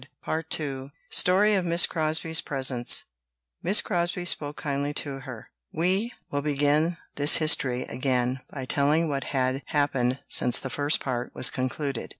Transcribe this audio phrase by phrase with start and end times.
[0.23, 6.11] ]Part II Story of Miss Crosbie's Presents [Illustration: Miss Crosbie spoke kindly to her] We
[6.31, 11.51] will begin this history again, by telling what had happened since the first part was
[11.51, 12.09] concluded.